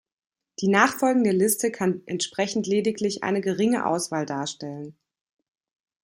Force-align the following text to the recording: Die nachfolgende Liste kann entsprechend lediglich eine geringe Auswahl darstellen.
Die 0.61 0.67
nachfolgende 0.67 1.29
Liste 1.29 1.71
kann 1.71 2.01
entsprechend 2.07 2.65
lediglich 2.65 3.21
eine 3.21 3.39
geringe 3.39 3.85
Auswahl 3.85 4.25
darstellen. 4.25 4.97